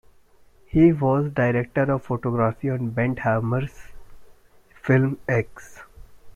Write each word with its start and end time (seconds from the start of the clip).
He 0.65 0.91
was 0.91 1.29
director 1.31 1.83
of 1.83 2.01
photography 2.05 2.71
on 2.71 2.89
Bent 2.89 3.19
Hamer's 3.19 3.83
film 4.81 5.19
"Eggs". 5.29 5.83